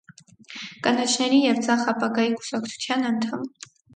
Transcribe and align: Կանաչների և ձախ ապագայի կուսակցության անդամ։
Կանաչների 0.85 1.41
և 1.41 1.61
ձախ 1.67 1.85
ապագայի 1.93 2.33
կուսակցության 2.39 3.07
անդամ։ 3.13 3.47